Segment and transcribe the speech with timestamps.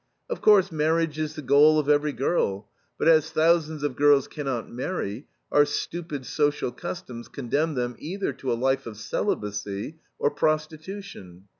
[0.31, 2.67] Of course, marriage is the goal of every girl,
[2.97, 8.51] but as thousands of girls cannot marry, our stupid social customs condemn them either to
[8.51, 11.43] a life of celibacy or prostitution.